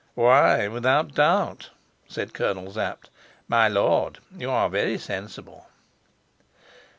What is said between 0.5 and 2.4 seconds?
without doubt," said